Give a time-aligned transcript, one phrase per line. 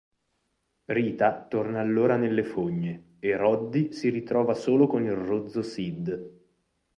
[0.87, 6.39] Rita torna allora nelle fogne e Roddy si ritrova solo con il rozzo Sid.